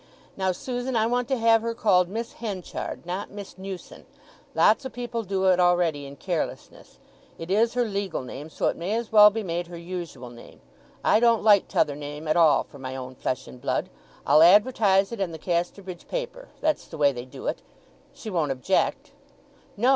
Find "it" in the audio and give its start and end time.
5.45-5.59, 8.69-8.77, 15.11-15.19, 17.45-17.61